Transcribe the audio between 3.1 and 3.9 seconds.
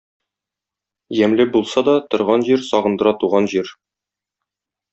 туган җир.